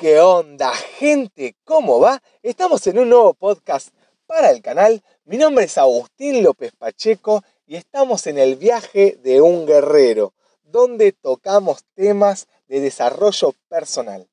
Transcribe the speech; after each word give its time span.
¿Qué 0.00 0.18
onda, 0.18 0.72
gente? 0.72 1.56
¿Cómo 1.62 2.00
va? 2.00 2.22
Estamos 2.42 2.86
en 2.86 3.00
un 3.00 3.10
nuevo 3.10 3.34
podcast 3.34 3.90
para 4.24 4.50
el 4.50 4.62
canal. 4.62 5.02
Mi 5.26 5.36
nombre 5.36 5.66
es 5.66 5.76
Agustín 5.76 6.42
López 6.42 6.72
Pacheco 6.72 7.44
y 7.66 7.76
estamos 7.76 8.26
en 8.26 8.38
el 8.38 8.56
viaje 8.56 9.18
de 9.22 9.42
un 9.42 9.66
guerrero, 9.66 10.32
donde 10.62 11.12
tocamos 11.12 11.84
temas 11.94 12.48
de 12.66 12.80
desarrollo 12.80 13.52
personal. 13.68 14.26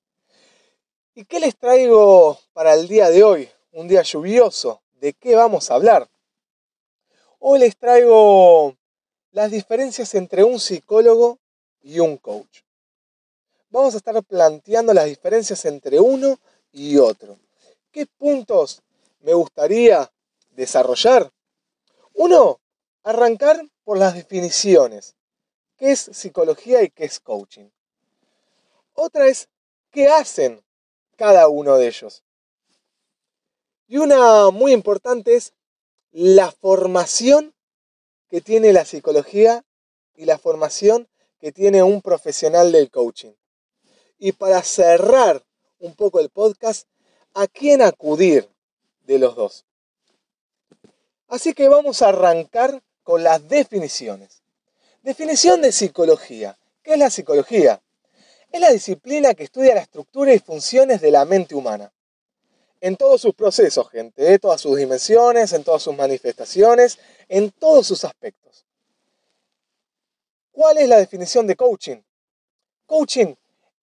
¿Y 1.13 1.25
qué 1.25 1.41
les 1.41 1.57
traigo 1.57 2.39
para 2.53 2.73
el 2.73 2.87
día 2.87 3.09
de 3.09 3.25
hoy? 3.25 3.49
Un 3.73 3.89
día 3.89 4.03
lluvioso. 4.03 4.81
¿De 4.93 5.11
qué 5.11 5.35
vamos 5.35 5.69
a 5.69 5.75
hablar? 5.75 6.07
Hoy 7.39 7.59
les 7.59 7.75
traigo 7.75 8.73
las 9.31 9.51
diferencias 9.51 10.15
entre 10.15 10.45
un 10.45 10.61
psicólogo 10.61 11.39
y 11.81 11.99
un 11.99 12.15
coach 12.15 12.66
vamos 13.69 13.93
a 13.93 13.97
estar 13.97 14.21
planteando 14.23 14.93
las 14.93 15.05
diferencias 15.05 15.65
entre 15.65 15.99
uno 15.99 16.39
y 16.71 16.97
otro. 16.97 17.39
¿Qué 17.91 18.05
puntos 18.05 18.81
me 19.21 19.33
gustaría 19.33 20.11
desarrollar? 20.51 21.31
Uno, 22.13 22.59
arrancar 23.03 23.67
por 23.83 23.97
las 23.97 24.15
definiciones. 24.15 25.15
¿Qué 25.77 25.91
es 25.91 26.09
psicología 26.11 26.81
y 26.81 26.89
qué 26.89 27.05
es 27.05 27.19
coaching? 27.19 27.69
Otra 28.93 29.27
es, 29.27 29.47
¿qué 29.91 30.07
hacen 30.07 30.63
cada 31.15 31.47
uno 31.47 31.77
de 31.77 31.87
ellos? 31.87 32.23
Y 33.87 33.97
una 33.97 34.49
muy 34.49 34.73
importante 34.73 35.35
es 35.35 35.53
la 36.11 36.51
formación 36.51 37.53
que 38.29 38.41
tiene 38.41 38.73
la 38.73 38.85
psicología 38.85 39.63
y 40.15 40.25
la 40.25 40.37
formación 40.37 41.07
que 41.39 41.51
tiene 41.51 41.83
un 41.83 42.01
profesional 42.01 42.71
del 42.71 42.89
coaching. 42.89 43.33
Y 44.17 44.31
para 44.31 44.61
cerrar 44.63 45.43
un 45.79 45.93
poco 45.95 46.19
el 46.19 46.29
podcast, 46.29 46.87
¿a 47.33 47.47
quién 47.47 47.81
acudir 47.81 48.49
de 49.05 49.19
los 49.19 49.35
dos? 49.35 49.65
Así 51.27 51.53
que 51.53 51.67
vamos 51.67 52.01
a 52.01 52.09
arrancar 52.09 52.81
con 53.03 53.23
las 53.23 53.47
definiciones. 53.47 54.41
Definición 55.03 55.61
de 55.61 55.71
psicología. 55.71 56.57
¿Qué 56.81 56.93
es 56.93 56.99
la 56.99 57.09
psicología? 57.09 57.81
Es 58.51 58.61
la 58.61 58.71
disciplina 58.71 59.33
que 59.33 59.43
estudia 59.43 59.75
la 59.75 59.81
estructura 59.81 60.33
y 60.33 60.39
funciones 60.39 61.01
de 61.01 61.11
la 61.11 61.25
mente 61.25 61.53
humana. 61.53 61.91
En 62.79 62.95
todos 62.95 63.21
sus 63.21 63.33
procesos, 63.33 63.89
gente, 63.89 64.33
en 64.33 64.39
todas 64.39 64.61
sus 64.61 64.77
dimensiones, 64.77 65.51
en 65.53 65.63
todas 65.63 65.81
sus 65.81 65.95
manifestaciones, 65.95 66.99
en 67.27 67.51
todos 67.51 67.87
sus 67.87 68.03
aspectos. 68.03 68.65
¿Cuál 70.51 70.77
es 70.77 70.87
la 70.87 70.97
definición 70.97 71.45
de 71.45 71.55
coaching? 71.55 71.97
Coaching 72.85 73.35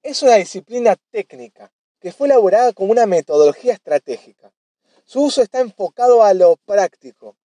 es 0.04 0.22
una 0.22 0.34
disciplina 0.34 0.96
técnica 1.10 1.72
que 1.98 2.12
fue 2.12 2.28
elaborada 2.28 2.72
como 2.74 2.92
una 2.92 3.06
metodología 3.06 3.72
estratégica. 3.72 4.52
Su 5.06 5.22
uso 5.22 5.42
está 5.42 5.60
enfocado 5.60 6.22
a 6.22 6.34
lo 6.34 6.56
práctico. 6.56 7.36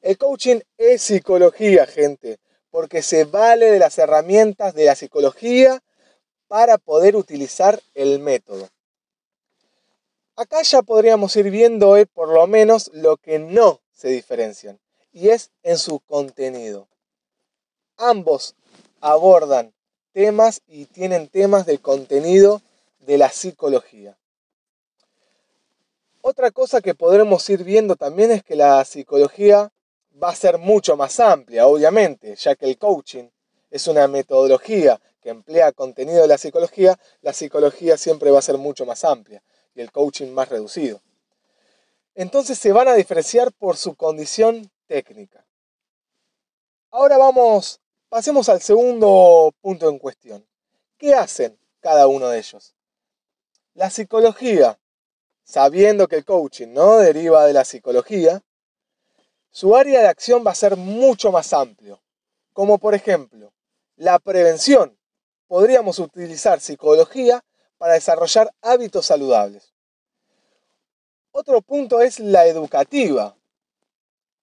El 0.00 0.16
coaching 0.16 0.60
es 0.78 1.02
psicología, 1.02 1.86
gente, 1.86 2.38
porque 2.70 3.02
se 3.02 3.24
vale 3.24 3.70
de 3.70 3.78
las 3.78 3.98
herramientas 3.98 4.74
de 4.74 4.86
la 4.86 4.94
psicología 4.94 5.82
para 6.48 6.78
poder 6.78 7.16
utilizar 7.16 7.80
el 7.94 8.18
método. 8.18 8.70
Acá 10.36 10.62
ya 10.62 10.80
podríamos 10.80 11.36
ir 11.36 11.50
viendo 11.50 11.98
eh, 11.98 12.06
por 12.06 12.28
lo 12.28 12.46
menos 12.46 12.90
lo 12.94 13.18
que 13.18 13.38
no 13.38 13.82
se 13.92 14.08
diferencian, 14.08 14.80
y 15.12 15.28
es 15.28 15.50
en 15.62 15.76
su 15.76 16.00
contenido. 16.00 16.88
Ambos 17.98 18.54
abordan 19.02 19.74
temas 20.12 20.62
y 20.66 20.86
tienen 20.86 21.28
temas 21.28 21.66
de 21.66 21.78
contenido 21.78 22.62
de 23.00 23.18
la 23.18 23.30
psicología. 23.30 24.16
Otra 26.22 26.50
cosa 26.50 26.80
que 26.80 26.94
podremos 26.94 27.48
ir 27.48 27.64
viendo 27.64 27.96
también 27.96 28.30
es 28.30 28.42
que 28.42 28.54
la 28.54 28.84
psicología 28.84 29.72
va 30.22 30.28
a 30.28 30.34
ser 30.34 30.58
mucho 30.58 30.96
más 30.96 31.18
amplia, 31.18 31.66
obviamente, 31.66 32.36
ya 32.36 32.54
que 32.54 32.66
el 32.66 32.76
coaching 32.76 33.28
es 33.70 33.86
una 33.88 34.06
metodología 34.06 35.00
que 35.22 35.30
emplea 35.30 35.72
contenido 35.72 36.22
de 36.22 36.28
la 36.28 36.38
psicología, 36.38 36.98
la 37.22 37.32
psicología 37.32 37.96
siempre 37.96 38.30
va 38.30 38.38
a 38.38 38.42
ser 38.42 38.58
mucho 38.58 38.84
más 38.84 39.04
amplia 39.04 39.42
y 39.74 39.80
el 39.80 39.92
coaching 39.92 40.28
más 40.28 40.48
reducido. 40.48 41.00
Entonces 42.14 42.58
se 42.58 42.72
van 42.72 42.88
a 42.88 42.94
diferenciar 42.94 43.52
por 43.52 43.76
su 43.76 43.94
condición 43.94 44.70
técnica. 44.86 45.46
Ahora 46.90 47.16
vamos 47.16 47.80
Pasemos 48.10 48.48
al 48.48 48.60
segundo 48.60 49.54
punto 49.60 49.88
en 49.88 50.00
cuestión. 50.00 50.44
¿Qué 50.98 51.14
hacen 51.14 51.56
cada 51.78 52.08
uno 52.08 52.28
de 52.28 52.38
ellos? 52.40 52.74
La 53.74 53.88
psicología, 53.88 54.80
sabiendo 55.44 56.08
que 56.08 56.16
el 56.16 56.24
coaching 56.24 56.72
no 56.72 56.96
deriva 56.96 57.46
de 57.46 57.52
la 57.52 57.64
psicología, 57.64 58.42
su 59.52 59.76
área 59.76 60.00
de 60.00 60.08
acción 60.08 60.44
va 60.44 60.50
a 60.50 60.56
ser 60.56 60.76
mucho 60.76 61.30
más 61.30 61.52
amplio. 61.52 62.02
Como 62.52 62.78
por 62.78 62.96
ejemplo, 62.96 63.52
la 63.94 64.18
prevención. 64.18 64.98
Podríamos 65.46 66.00
utilizar 66.00 66.58
psicología 66.60 67.44
para 67.78 67.94
desarrollar 67.94 68.52
hábitos 68.60 69.06
saludables. 69.06 69.72
Otro 71.30 71.62
punto 71.62 72.00
es 72.00 72.18
la 72.18 72.44
educativa. 72.46 73.36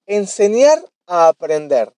Enseñar 0.06 0.82
a 1.06 1.28
aprender 1.28 1.97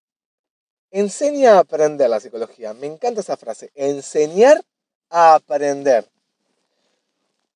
enseña 0.92 1.56
a 1.56 1.60
aprender 1.60 2.10
la 2.10 2.20
psicología. 2.20 2.74
Me 2.74 2.88
encanta 2.88 3.22
esa 3.22 3.38
frase, 3.38 3.72
enseñar 3.76 4.64
a 5.10 5.36
aprender. 5.36 6.10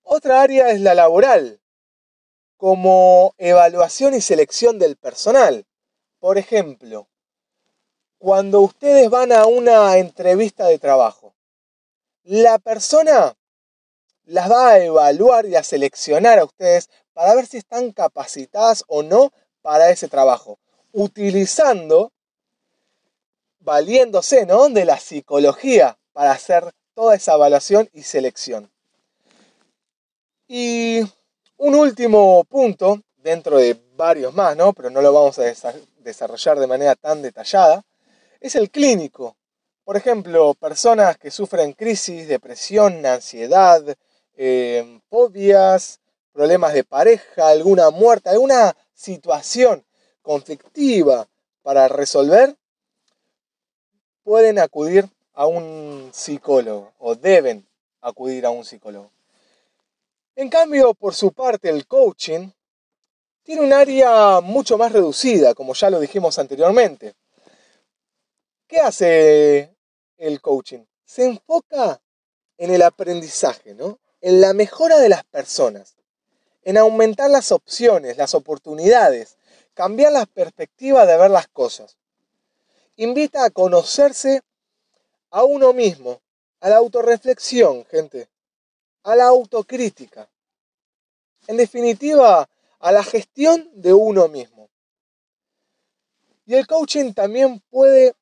Otra 0.03 0.41
área 0.41 0.69
es 0.69 0.81
la 0.81 0.93
laboral, 0.93 1.59
como 2.57 3.33
evaluación 3.37 4.13
y 4.13 4.21
selección 4.21 4.79
del 4.79 4.95
personal. 4.95 5.65
Por 6.19 6.37
ejemplo, 6.37 7.07
cuando 8.17 8.61
ustedes 8.61 9.09
van 9.09 9.31
a 9.31 9.45
una 9.45 9.97
entrevista 9.97 10.67
de 10.67 10.79
trabajo, 10.79 11.33
la 12.23 12.57
persona 12.59 13.35
las 14.25 14.49
va 14.49 14.69
a 14.69 14.79
evaluar 14.79 15.45
y 15.45 15.55
a 15.55 15.63
seleccionar 15.63 16.39
a 16.39 16.45
ustedes 16.45 16.89
para 17.13 17.35
ver 17.35 17.45
si 17.45 17.57
están 17.57 17.91
capacitadas 17.91 18.85
o 18.87 19.03
no 19.03 19.33
para 19.61 19.89
ese 19.89 20.07
trabajo, 20.07 20.59
utilizando 20.93 22.11
valiéndose 23.63 24.45
¿no? 24.45 24.69
de 24.69 24.85
la 24.85 24.99
psicología 24.99 25.97
para 26.11 26.31
hacer 26.31 26.71
toda 26.93 27.15
esa 27.15 27.33
evaluación 27.33 27.89
y 27.93 28.03
selección. 28.03 28.71
Y 30.47 31.01
un 31.57 31.75
último 31.75 32.43
punto, 32.43 33.01
dentro 33.17 33.57
de 33.57 33.79
varios 33.95 34.33
más, 34.33 34.55
¿no? 34.55 34.73
pero 34.73 34.89
no 34.89 35.01
lo 35.01 35.13
vamos 35.13 35.39
a 35.39 35.43
desarrollar 35.99 36.59
de 36.59 36.67
manera 36.67 36.95
tan 36.95 37.21
detallada, 37.21 37.83
es 38.39 38.55
el 38.55 38.69
clínico. 38.69 39.37
Por 39.83 39.97
ejemplo, 39.97 40.53
personas 40.53 41.17
que 41.17 41.31
sufren 41.31 41.73
crisis, 41.73 42.27
depresión, 42.27 43.05
ansiedad, 43.05 43.83
eh, 44.35 44.99
fobias, 45.09 45.99
problemas 46.31 46.73
de 46.73 46.83
pareja, 46.83 47.47
alguna 47.47 47.89
muerte, 47.89 48.29
alguna 48.29 48.75
situación 48.93 49.85
conflictiva 50.21 51.27
para 51.61 51.87
resolver, 51.87 52.55
pueden 54.23 54.59
acudir 54.59 55.09
a 55.33 55.47
un 55.47 56.09
psicólogo 56.13 56.93
o 56.99 57.15
deben 57.15 57.65
acudir 58.01 58.45
a 58.45 58.49
un 58.49 58.65
psicólogo. 58.65 59.11
En 60.35 60.49
cambio, 60.49 60.93
por 60.93 61.13
su 61.13 61.31
parte, 61.31 61.69
el 61.69 61.85
coaching 61.85 62.49
tiene 63.43 63.61
un 63.61 63.73
área 63.73 64.41
mucho 64.41 64.77
más 64.77 64.91
reducida, 64.91 65.53
como 65.53 65.73
ya 65.73 65.89
lo 65.89 65.99
dijimos 65.99 66.39
anteriormente. 66.39 67.13
¿Qué 68.67 68.79
hace 68.79 69.75
el 70.17 70.41
coaching? 70.41 70.85
Se 71.05 71.25
enfoca 71.25 72.01
en 72.57 72.71
el 72.71 72.81
aprendizaje, 72.81 73.73
¿no? 73.73 73.99
en 74.23 74.39
la 74.39 74.53
mejora 74.53 74.99
de 74.99 75.09
las 75.09 75.25
personas, 75.25 75.95
en 76.63 76.77
aumentar 76.77 77.29
las 77.29 77.51
opciones, 77.51 78.15
las 78.15 78.33
oportunidades, 78.33 79.35
cambiar 79.73 80.13
la 80.13 80.25
perspectiva 80.25 81.05
de 81.05 81.17
ver 81.17 81.29
las 81.29 81.49
cosas 81.49 81.97
invita 82.95 83.45
a 83.45 83.49
conocerse 83.49 84.41
a 85.31 85.43
uno 85.43 85.73
mismo, 85.73 86.21
a 86.59 86.69
la 86.69 86.77
autorreflexión, 86.77 87.85
gente, 87.85 88.29
a 89.03 89.15
la 89.15 89.25
autocrítica. 89.25 90.29
En 91.47 91.57
definitiva, 91.57 92.47
a 92.79 92.91
la 92.91 93.03
gestión 93.03 93.69
de 93.73 93.93
uno 93.93 94.27
mismo. 94.27 94.69
Y 96.45 96.55
el 96.55 96.67
coaching 96.67 97.13
también 97.13 97.61
puede 97.69 98.13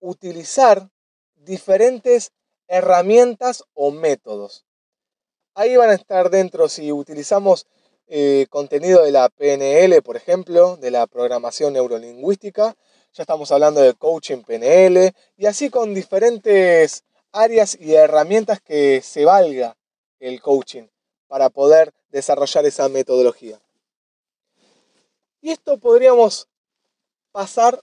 utilizar 0.00 0.90
diferentes 1.36 2.32
herramientas 2.68 3.64
o 3.74 3.90
métodos. 3.90 4.64
Ahí 5.54 5.76
van 5.76 5.90
a 5.90 5.94
estar 5.94 6.30
dentro 6.30 6.68
si 6.68 6.92
utilizamos 6.92 7.66
eh, 8.06 8.46
contenido 8.50 9.04
de 9.04 9.12
la 9.12 9.28
PNL, 9.28 10.02
por 10.02 10.16
ejemplo, 10.16 10.76
de 10.76 10.90
la 10.90 11.06
programación 11.06 11.74
neurolingüística, 11.74 12.76
ya 13.12 13.22
estamos 13.24 13.50
hablando 13.50 13.80
de 13.80 13.94
coaching 13.94 14.42
PNL 14.42 15.12
y 15.36 15.46
así 15.46 15.68
con 15.68 15.94
diferentes 15.94 17.04
áreas 17.32 17.76
y 17.80 17.94
herramientas 17.94 18.60
que 18.60 19.02
se 19.02 19.24
valga 19.24 19.76
el 20.20 20.40
coaching 20.40 20.86
para 21.26 21.50
poder 21.50 21.92
desarrollar 22.10 22.66
esa 22.66 22.88
metodología. 22.88 23.60
Y 25.40 25.50
esto 25.50 25.78
podríamos 25.78 26.48
pasar 27.32 27.80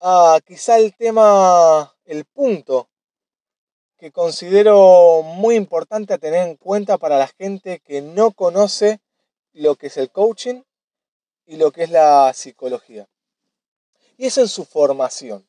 a 0.00 0.38
quizá 0.46 0.78
el 0.78 0.94
tema, 0.94 1.94
el 2.04 2.24
punto 2.24 2.88
que 3.98 4.12
considero 4.12 5.22
muy 5.22 5.56
importante 5.56 6.14
a 6.14 6.18
tener 6.18 6.48
en 6.48 6.56
cuenta 6.56 6.96
para 6.96 7.18
la 7.18 7.28
gente 7.28 7.80
que 7.80 8.00
no 8.00 8.30
conoce 8.30 9.00
lo 9.52 9.76
que 9.76 9.88
es 9.88 9.96
el 9.98 10.10
coaching 10.10 10.62
y 11.44 11.56
lo 11.56 11.70
que 11.70 11.82
es 11.82 11.90
la 11.90 12.32
psicología. 12.32 13.08
Y 14.20 14.26
es 14.26 14.36
en 14.36 14.48
su 14.48 14.66
formación. 14.66 15.48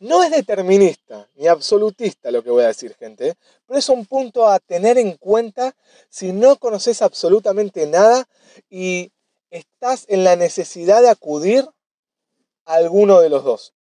No 0.00 0.24
es 0.24 0.32
determinista 0.32 1.28
ni 1.36 1.46
absolutista 1.46 2.28
lo 2.32 2.42
que 2.42 2.50
voy 2.50 2.64
a 2.64 2.66
decir, 2.66 2.96
gente, 2.96 3.36
pero 3.68 3.78
es 3.78 3.88
un 3.88 4.04
punto 4.04 4.48
a 4.48 4.58
tener 4.58 4.98
en 4.98 5.16
cuenta 5.16 5.76
si 6.08 6.32
no 6.32 6.56
conoces 6.56 7.02
absolutamente 7.02 7.86
nada 7.86 8.28
y 8.68 9.12
estás 9.48 10.06
en 10.08 10.24
la 10.24 10.34
necesidad 10.34 11.02
de 11.02 11.08
acudir 11.08 11.68
a 12.64 12.74
alguno 12.74 13.20
de 13.20 13.28
los 13.28 13.44
dos. 13.44 13.74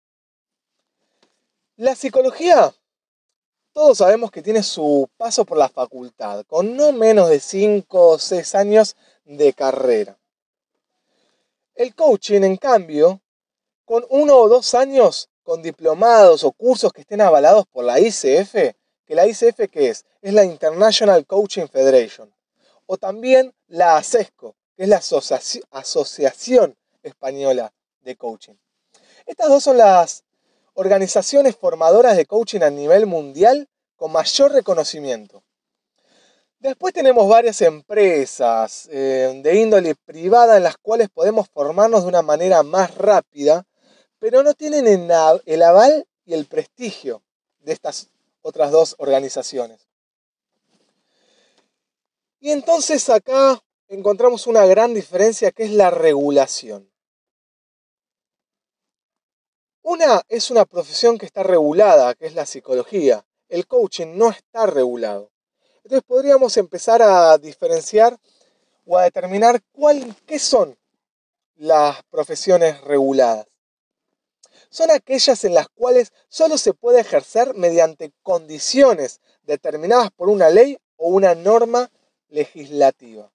La 1.76 1.94
psicología, 1.94 2.74
todos 3.72 3.98
sabemos 3.98 4.32
que 4.32 4.42
tiene 4.42 4.64
su 4.64 5.08
paso 5.16 5.44
por 5.44 5.56
la 5.56 5.68
facultad, 5.68 6.44
con 6.46 6.76
no 6.76 6.90
menos 6.90 7.28
de 7.28 7.38
5 7.38 8.08
o 8.08 8.18
6 8.18 8.56
años 8.56 8.96
de 9.24 9.52
carrera. 9.52 10.18
El 11.76 11.94
coaching, 11.94 12.42
en 12.42 12.56
cambio, 12.56 13.20
con 13.86 14.04
uno 14.10 14.36
o 14.36 14.48
dos 14.48 14.74
años 14.74 15.30
con 15.44 15.62
diplomados 15.62 16.42
o 16.44 16.52
cursos 16.52 16.92
que 16.92 17.02
estén 17.02 17.20
avalados 17.20 17.64
por 17.68 17.84
la 17.84 18.00
ICF, 18.00 18.52
que 19.06 19.14
la 19.14 19.26
ICF 19.26 19.70
¿qué 19.70 19.88
es? 19.90 20.04
Es 20.20 20.34
la 20.34 20.44
International 20.44 21.24
Coaching 21.24 21.68
Federation. 21.68 22.34
O 22.86 22.98
también 22.98 23.54
la 23.68 23.96
ASESCO, 23.96 24.56
que 24.76 24.82
es 24.82 24.88
la 24.88 25.00
Asociación 25.70 26.76
Española 27.02 27.72
de 28.00 28.16
Coaching. 28.16 28.54
Estas 29.24 29.48
dos 29.48 29.62
son 29.62 29.78
las 29.78 30.24
organizaciones 30.74 31.56
formadoras 31.56 32.16
de 32.16 32.26
coaching 32.26 32.60
a 32.60 32.70
nivel 32.70 33.06
mundial 33.06 33.68
con 33.96 34.12
mayor 34.12 34.52
reconocimiento. 34.52 35.42
Después 36.58 36.92
tenemos 36.92 37.28
varias 37.28 37.62
empresas 37.62 38.88
eh, 38.90 39.40
de 39.42 39.54
índole 39.56 39.94
privada 39.94 40.56
en 40.56 40.64
las 40.64 40.76
cuales 40.76 41.08
podemos 41.08 41.48
formarnos 41.48 42.02
de 42.02 42.08
una 42.08 42.22
manera 42.22 42.62
más 42.62 42.94
rápida 42.96 43.64
pero 44.18 44.42
no 44.42 44.54
tienen 44.54 44.86
el 44.86 45.62
aval 45.62 46.06
y 46.24 46.34
el 46.34 46.46
prestigio 46.46 47.22
de 47.60 47.72
estas 47.72 48.08
otras 48.42 48.70
dos 48.70 48.94
organizaciones. 48.98 49.86
Y 52.40 52.50
entonces 52.50 53.08
acá 53.10 53.60
encontramos 53.88 54.46
una 54.46 54.64
gran 54.66 54.94
diferencia 54.94 55.50
que 55.50 55.64
es 55.64 55.72
la 55.72 55.90
regulación. 55.90 56.90
Una 59.82 60.22
es 60.28 60.50
una 60.50 60.64
profesión 60.64 61.18
que 61.18 61.26
está 61.26 61.42
regulada, 61.42 62.14
que 62.14 62.26
es 62.26 62.34
la 62.34 62.46
psicología. 62.46 63.24
El 63.48 63.66
coaching 63.66 64.16
no 64.16 64.30
está 64.30 64.66
regulado. 64.66 65.30
Entonces 65.84 66.02
podríamos 66.04 66.56
empezar 66.56 67.02
a 67.02 67.38
diferenciar 67.38 68.18
o 68.84 68.98
a 68.98 69.04
determinar 69.04 69.62
qué 70.26 70.38
son 70.38 70.76
las 71.54 72.02
profesiones 72.10 72.80
reguladas 72.80 73.46
son 74.70 74.90
aquellas 74.90 75.44
en 75.44 75.54
las 75.54 75.68
cuales 75.68 76.12
solo 76.28 76.58
se 76.58 76.74
puede 76.74 77.00
ejercer 77.00 77.54
mediante 77.54 78.12
condiciones 78.22 79.20
determinadas 79.42 80.10
por 80.10 80.28
una 80.28 80.50
ley 80.50 80.78
o 80.96 81.08
una 81.08 81.34
norma 81.34 81.90
legislativa. 82.28 83.30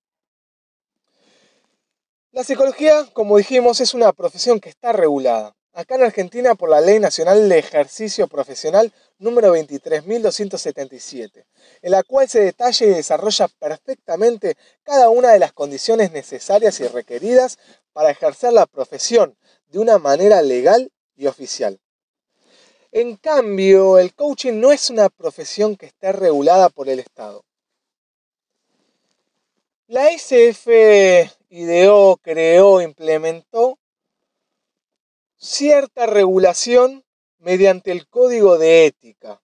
La 2.31 2.43
psicología, 2.43 3.09
como 3.13 3.37
dijimos, 3.37 3.81
es 3.81 3.93
una 3.93 4.13
profesión 4.13 4.59
que 4.59 4.69
está 4.69 4.93
regulada. 4.93 5.55
Acá 5.73 5.95
en 5.95 6.03
Argentina 6.03 6.55
por 6.55 6.69
la 6.69 6.81
Ley 6.81 6.99
Nacional 6.99 7.47
de 7.47 7.57
Ejercicio 7.57 8.27
Profesional 8.27 8.91
número 9.19 9.55
23.277, 9.55 11.45
en 11.81 11.91
la 11.91 12.03
cual 12.03 12.27
se 12.27 12.41
detalla 12.41 12.85
y 12.85 12.89
desarrolla 12.89 13.47
perfectamente 13.59 14.57
cada 14.83 15.09
una 15.09 15.31
de 15.31 15.39
las 15.39 15.53
condiciones 15.53 16.11
necesarias 16.11 16.79
y 16.81 16.87
requeridas 16.87 17.57
para 17.93 18.11
ejercer 18.11 18.51
la 18.51 18.65
profesión 18.65 19.37
de 19.67 19.79
una 19.79 19.97
manera 19.97 20.41
legal 20.41 20.91
oficial. 21.27 21.79
En 22.91 23.15
cambio, 23.15 23.99
el 23.99 24.13
coaching 24.13 24.59
no 24.59 24.71
es 24.71 24.89
una 24.89 25.09
profesión 25.09 25.77
que 25.77 25.85
esté 25.85 26.11
regulada 26.11 26.69
por 26.69 26.89
el 26.89 26.99
Estado. 26.99 27.45
La 29.87 30.11
ICF 30.11 30.67
ideó, 31.49 32.17
creó, 32.17 32.81
implementó 32.81 33.77
cierta 35.37 36.05
regulación 36.05 37.03
mediante 37.39 37.91
el 37.91 38.07
código 38.07 38.57
de 38.57 38.85
ética, 38.85 39.41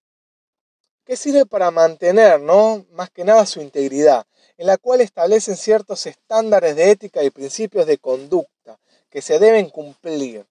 que 1.06 1.18
sirve 1.18 1.46
para 1.46 1.72
mantener, 1.72 2.40
¿no? 2.40 2.86
Más 2.92 3.10
que 3.10 3.24
nada 3.24 3.46
su 3.46 3.62
integridad, 3.62 4.28
en 4.58 4.68
la 4.68 4.78
cual 4.78 5.02
establecen 5.02 5.58
ciertos 5.58 6.06
estándares 6.06 6.76
de 6.76 6.92
ética 6.92 7.24
y 7.24 7.30
principios 7.30 7.88
de 7.88 7.98
conducta 7.98 8.80
que 9.10 9.22
se 9.22 9.40
deben 9.40 9.70
cumplir 9.70 10.46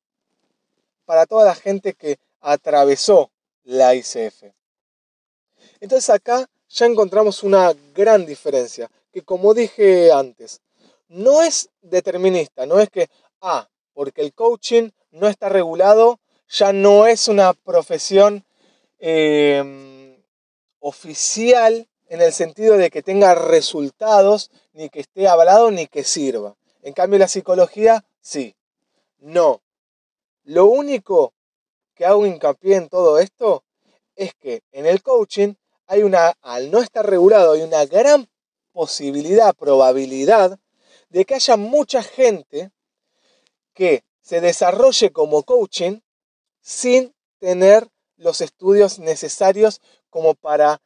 para 1.06 1.25
toda 1.25 1.47
la 1.47 1.55
gente 1.55 1.94
que 1.94 2.19
atravesó 2.41 3.31
la 3.64 3.94
ICF. 3.94 4.53
Entonces 5.81 6.11
acá 6.11 6.47
ya 6.69 6.87
encontramos 6.87 7.43
una 7.43 7.75
gran 7.94 8.26
diferencia, 8.26 8.91
que 9.12 9.23
como 9.23 9.55
dije 9.55 10.12
antes, 10.12 10.61
no 11.08 11.43
es 11.43 11.70
determinista, 11.81 12.67
no 12.67 12.81
es 12.81 12.91
que, 12.91 13.08
ah, 13.41 13.69
porque 13.94 14.20
el 14.20 14.35
coaching 14.35 14.91
no 15.11 15.29
está 15.29 15.49
regulado, 15.49 16.20
ya 16.49 16.73
no 16.73 17.06
es 17.06 17.29
una 17.29 17.55
profesión 17.55 18.44
em, 18.99 20.17
oficial 20.81 21.88
en 22.09 22.20
el 22.20 22.32
sentido 22.32 22.76
de 22.76 22.91
que 22.91 23.02
tenga 23.02 23.35
resultados, 23.35 24.50
ni 24.73 24.88
que 24.91 25.00
esté 25.00 25.26
avalado, 25.26 25.70
ni 25.70 25.87
que 25.87 26.05
sirva. 26.05 26.56
En 26.82 26.93
cambio, 26.93 27.19
la 27.19 27.29
psicología, 27.29 28.05
sí. 28.20 28.55
No, 29.19 29.61
lo 30.47 30.67
único 30.67 31.35
que 31.95 32.07
hago 32.07 32.25
hincapié 32.25 32.77
en 32.77 32.89
todo 32.89 33.19
esto 33.19 33.65
es 34.15 34.33
que 34.35 34.63
en 34.71 34.87
el 34.87 35.03
coaching 35.03 35.55
hay 35.87 36.03
una, 36.03 36.35
al 36.41 36.71
no 36.71 36.81
estar 36.81 37.05
regulado, 37.05 37.53
hay 37.53 37.63
una 37.63 37.85
gran 37.85 38.29
posibilidad, 38.73 39.55
probabilidad 39.57 40.59
de 41.09 41.25
que 41.25 41.35
haya 41.35 41.57
mucha 41.57 42.03
gente 42.03 42.71
que 43.75 44.05
se 44.21 44.41
desarrolle 44.41 45.11
como 45.11 45.43
coaching 45.43 46.00
sin 46.61 47.12
tener 47.38 47.88
los 48.17 48.41
estudios 48.41 49.00
necesarios 49.00 49.81
como 50.11 50.35
para 50.35 50.81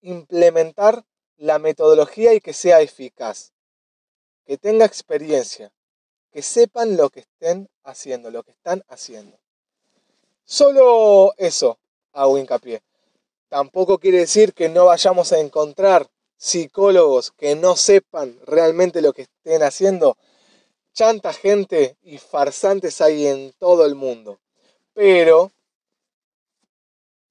implementar 0.00 1.04
la 1.36 1.58
metodología 1.58 2.32
y 2.32 2.40
que 2.40 2.54
sea 2.54 2.80
eficaz, 2.80 3.52
que 4.46 4.56
tenga 4.56 4.86
experiencia, 4.86 5.70
que 6.30 6.42
sepan 6.42 6.96
lo 6.96 7.10
que 7.10 7.20
estén 7.20 7.68
haciendo, 7.88 8.30
lo 8.30 8.42
que 8.42 8.52
están 8.52 8.84
haciendo. 8.88 9.38
Solo 10.44 11.34
eso 11.36 11.78
hago 12.12 12.38
hincapié. 12.38 12.82
Tampoco 13.48 13.98
quiere 13.98 14.18
decir 14.18 14.52
que 14.52 14.68
no 14.68 14.86
vayamos 14.86 15.32
a 15.32 15.38
encontrar 15.38 16.08
psicólogos 16.36 17.32
que 17.32 17.54
no 17.56 17.76
sepan 17.76 18.38
realmente 18.46 19.02
lo 19.02 19.12
que 19.12 19.22
estén 19.22 19.62
haciendo. 19.62 20.16
Chanta 20.92 21.32
gente 21.32 21.96
y 22.02 22.18
farsantes 22.18 23.00
hay 23.00 23.26
en 23.26 23.52
todo 23.58 23.84
el 23.84 23.94
mundo. 23.94 24.38
Pero 24.94 25.50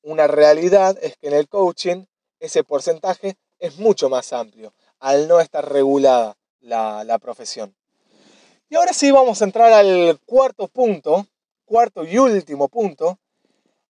una 0.02 0.28
realidad 0.28 0.98
es 1.02 1.18
que 1.18 1.28
en 1.28 1.34
el 1.34 1.48
coaching 1.48 2.06
ese 2.40 2.64
porcentaje 2.64 3.38
es 3.60 3.78
mucho 3.78 4.10
más 4.10 4.34
amplio 4.34 4.74
al 5.00 5.28
no 5.28 5.40
estar 5.40 5.72
regulada 5.72 6.38
la, 6.60 7.04
la 7.04 7.20
profesión. 7.20 7.76
Y 8.70 8.76
ahora 8.76 8.92
sí 8.92 9.12
vamos 9.12 9.42
a 9.42 9.46
entrar 9.46 9.72
al 9.72 10.20
cuarto 10.26 10.68
punto, 10.68 11.26
cuarto 11.66 12.04
y 12.04 12.18
último 12.18 12.68
punto. 12.68 13.18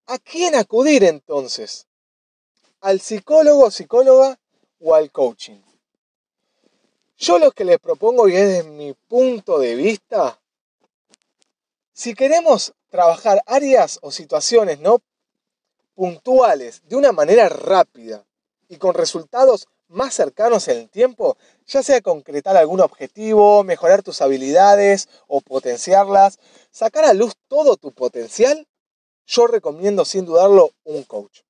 ¿A 0.06 0.20
quién 0.20 0.56
acudir 0.56 1.04
entonces? 1.04 1.88
¿Al 2.82 3.02
psicólogo, 3.02 3.72
psicóloga 3.72 4.40
o 4.80 4.94
al 4.94 5.12
coaching? 5.12 5.60
Yo 7.18 7.40
lo 7.40 7.52
que 7.52 7.66
les 7.66 7.80
propongo 7.80 8.30
y 8.30 8.36
es 8.36 8.48
desde 8.48 8.70
mi 8.70 8.94
punto 8.94 9.58
de 9.58 9.74
vista, 9.74 10.40
si 11.92 12.14
queremos 12.14 12.74
trabajar 12.90 13.42
áreas 13.48 13.98
o 14.04 14.12
situaciones 14.12 14.80
no 14.80 15.02
puntuales 15.96 16.84
de 16.88 16.96
una 16.96 17.12
manera 17.12 17.50
rápida 17.50 18.24
y 18.70 18.78
con 18.78 18.94
resultados 18.94 19.68
más 19.90 20.14
cercanos 20.14 20.68
en 20.68 20.78
el 20.80 20.90
tiempo, 20.90 21.38
ya 21.66 21.84
sea 21.84 22.02
concretar 22.02 22.58
algún 22.58 22.82
objetivo, 22.82 23.64
mejorar 23.64 24.04
tus 24.04 24.22
habilidades 24.22 25.08
o 25.28 25.42
potenciarlas, 25.42 26.40
sacar 26.72 27.06
a 27.06 27.14
luz 27.14 27.36
todo 27.48 27.78
tu 27.78 27.92
potencial, 27.92 28.68
yo 29.26 29.48
recomiendo 29.48 30.06
sin 30.06 30.26
dudarlo 30.26 30.72
un 30.84 31.04
coach. 31.04 31.42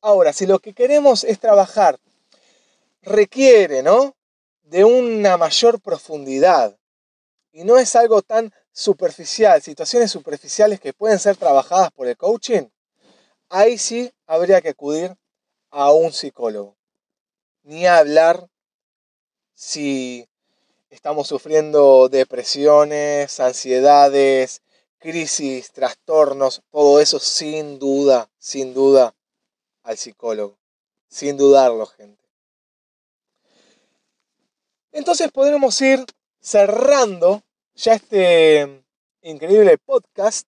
Ahora, 0.00 0.32
si 0.32 0.46
lo 0.46 0.58
que 0.58 0.74
queremos 0.74 1.24
es 1.24 1.40
trabajar, 1.40 1.98
requiere, 3.00 3.82
¿no? 3.82 4.14
De 4.62 4.84
una 4.84 5.36
mayor 5.36 5.80
profundidad. 5.80 6.76
Y 7.52 7.64
no 7.64 7.78
es 7.78 7.96
algo 7.96 8.20
tan 8.20 8.52
superficial, 8.72 9.62
situaciones 9.62 10.10
superficiales 10.10 10.80
que 10.80 10.92
pueden 10.92 11.18
ser 11.18 11.36
trabajadas 11.36 11.90
por 11.92 12.08
el 12.08 12.16
coaching, 12.16 12.68
ahí 13.48 13.78
sí 13.78 14.12
habría 14.26 14.60
que 14.60 14.70
acudir 14.70 15.16
a 15.70 15.92
un 15.92 16.12
psicólogo. 16.12 16.76
Ni 17.64 17.86
hablar 17.86 18.46
si 19.54 20.28
estamos 20.90 21.26
sufriendo 21.26 22.10
depresiones, 22.10 23.40
ansiedades, 23.40 24.62
crisis, 24.98 25.72
trastornos, 25.72 26.62
todo 26.70 27.00
eso 27.00 27.18
sin 27.18 27.78
duda, 27.78 28.30
sin 28.38 28.74
duda 28.74 29.14
al 29.82 29.96
psicólogo. 29.96 30.58
Sin 31.08 31.38
dudarlo, 31.38 31.86
gente. 31.86 32.22
Entonces 34.92 35.32
podremos 35.32 35.80
ir 35.80 36.04
cerrando 36.40 37.42
ya 37.74 37.94
este 37.94 38.84
increíble 39.22 39.78
podcast, 39.78 40.46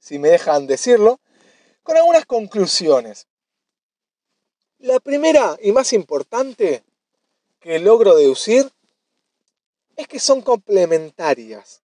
si 0.00 0.18
me 0.18 0.30
dejan 0.30 0.66
decirlo, 0.66 1.20
con 1.84 1.96
algunas 1.96 2.26
conclusiones. 2.26 3.28
La 4.80 5.00
primera 5.00 5.56
y 5.62 5.72
más 5.72 5.94
importante 5.94 6.84
que 7.60 7.78
logro 7.78 8.14
deducir 8.14 8.70
es 9.96 10.06
que 10.06 10.20
son 10.20 10.42
complementarias. 10.42 11.82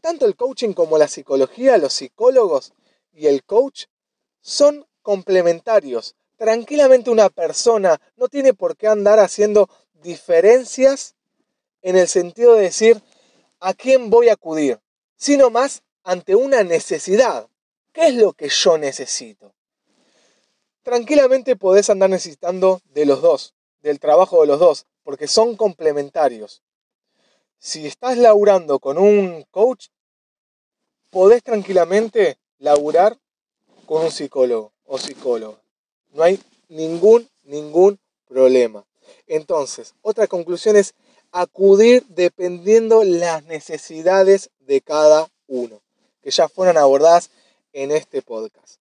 Tanto 0.00 0.26
el 0.26 0.34
coaching 0.34 0.72
como 0.72 0.98
la 0.98 1.06
psicología, 1.06 1.78
los 1.78 1.92
psicólogos 1.92 2.72
y 3.12 3.28
el 3.28 3.44
coach 3.44 3.84
son 4.40 4.84
complementarios. 5.00 6.16
Tranquilamente 6.36 7.10
una 7.10 7.28
persona 7.28 8.00
no 8.16 8.26
tiene 8.26 8.52
por 8.52 8.76
qué 8.76 8.88
andar 8.88 9.20
haciendo 9.20 9.68
diferencias 10.02 11.14
en 11.82 11.96
el 11.96 12.08
sentido 12.08 12.54
de 12.54 12.62
decir 12.62 13.00
a 13.60 13.74
quién 13.74 14.10
voy 14.10 14.28
a 14.28 14.32
acudir, 14.32 14.80
sino 15.16 15.50
más 15.50 15.82
ante 16.02 16.34
una 16.34 16.64
necesidad. 16.64 17.48
¿Qué 17.92 18.08
es 18.08 18.14
lo 18.14 18.32
que 18.32 18.48
yo 18.48 18.76
necesito? 18.76 19.54
Tranquilamente 20.82 21.56
podés 21.56 21.90
andar 21.90 22.10
necesitando 22.10 22.80
de 22.86 23.06
los 23.06 23.20
dos, 23.20 23.54
del 23.82 24.00
trabajo 24.00 24.40
de 24.40 24.46
los 24.46 24.58
dos, 24.58 24.86
porque 25.02 25.26
son 25.26 25.56
complementarios. 25.56 26.62
Si 27.58 27.86
estás 27.86 28.16
laburando 28.16 28.78
con 28.78 28.98
un 28.98 29.44
coach, 29.50 29.88
podés 31.10 31.42
tranquilamente 31.42 32.38
laburar 32.58 33.18
con 33.86 34.04
un 34.04 34.10
psicólogo 34.10 34.72
o 34.84 34.98
psicóloga. 34.98 35.58
No 36.10 36.22
hay 36.22 36.40
ningún, 36.68 37.28
ningún 37.42 37.98
problema. 38.26 38.84
Entonces, 39.26 39.94
otra 40.02 40.26
conclusión 40.26 40.76
es 40.76 40.94
acudir 41.32 42.04
dependiendo 42.08 43.04
las 43.04 43.44
necesidades 43.44 44.50
de 44.60 44.80
cada 44.80 45.30
uno, 45.46 45.82
que 46.22 46.30
ya 46.30 46.48
fueron 46.48 46.76
abordadas 46.76 47.30
en 47.72 47.90
este 47.90 48.22
podcast. 48.22 48.80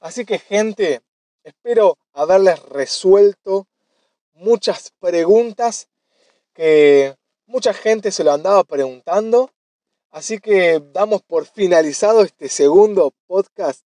Así 0.00 0.24
que 0.24 0.38
gente, 0.38 1.00
espero 1.44 1.98
haberles 2.12 2.60
resuelto 2.64 3.68
muchas 4.32 4.92
preguntas 4.98 5.88
que 6.52 7.14
mucha 7.46 7.72
gente 7.72 8.10
se 8.10 8.24
lo 8.24 8.32
andaba 8.32 8.64
preguntando. 8.64 9.50
Así 10.10 10.38
que 10.38 10.82
damos 10.92 11.22
por 11.22 11.46
finalizado 11.46 12.22
este 12.22 12.48
segundo 12.48 13.12
podcast. 13.26 13.84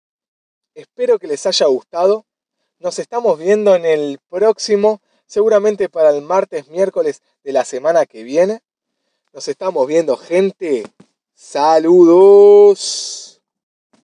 Espero 0.75 1.19
que 1.19 1.27
les 1.27 1.45
haya 1.45 1.65
gustado. 1.65 2.25
Nos 2.79 2.99
estamos 2.99 3.39
viendo 3.39 3.75
en 3.75 3.85
el 3.85 4.19
próximo 4.29 5.01
seguramente 5.25 5.89
para 5.89 6.09
el 6.09 6.21
martes, 6.21 6.69
miércoles 6.69 7.21
de 7.43 7.51
la 7.51 7.65
semana 7.65 8.05
que 8.05 8.23
viene. 8.23 8.61
Nos 9.33 9.47
estamos 9.47 9.87
viendo, 9.87 10.15
gente. 10.17 10.83
Saludos. 11.33 13.36